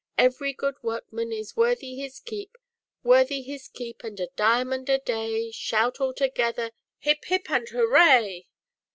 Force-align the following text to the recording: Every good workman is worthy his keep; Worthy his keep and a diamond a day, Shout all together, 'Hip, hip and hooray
Every 0.17 0.51
good 0.51 0.73
workman 0.81 1.31
is 1.31 1.55
worthy 1.55 1.93
his 1.95 2.19
keep; 2.19 2.57
Worthy 3.03 3.43
his 3.43 3.67
keep 3.67 4.03
and 4.03 4.19
a 4.19 4.29
diamond 4.35 4.89
a 4.89 4.97
day, 4.97 5.51
Shout 5.51 6.01
all 6.01 6.11
together, 6.15 6.71
'Hip, 7.01 7.23
hip 7.25 7.51
and 7.51 7.69
hooray 7.69 8.47